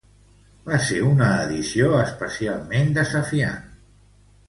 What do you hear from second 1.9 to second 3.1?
especialment